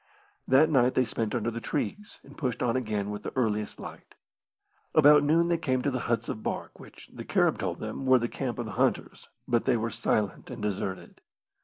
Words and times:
That 0.47 0.71
night 0.71 0.95
they 0.95 1.05
spent 1.05 1.35
under 1.35 1.51
the 1.51 1.61
trees, 1.61 2.21
and 2.23 2.35
pushed 2.35 2.63
on 2.63 2.75
again 2.75 3.11
with 3.11 3.21
the 3.21 3.31
earliest 3.37 3.79
light. 3.79 4.15
About 4.95 5.21
noon 5.23 5.47
they 5.47 5.59
came 5.59 5.83
to 5.83 5.91
the 5.91 5.99
huts 6.09 6.27
of 6.27 6.41
bark, 6.41 6.79
which, 6.79 7.11
the 7.13 7.23
Carib 7.23 7.59
told 7.59 7.77
them, 7.79 8.07
were 8.07 8.17
the 8.17 8.27
camp 8.27 8.57
of 8.57 8.65
the 8.65 8.71
hunters, 8.71 9.29
but 9.47 9.65
they 9.65 9.77
were 9.77 9.91
silent 9.91 10.49
and 10.49 10.59
deserted. 10.59 11.21